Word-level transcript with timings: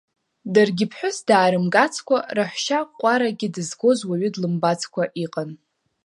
Даргьы 0.53 0.85
ԥҳәыс 0.91 1.17
даарымгацкәа, 1.27 2.17
раҳәшьа 2.35 2.79
Ҟәарагьы 2.99 3.47
дызгоз 3.53 3.99
уаҩы 4.07 4.29
длымбацкәа 4.33 5.03
иҟан. 5.23 5.49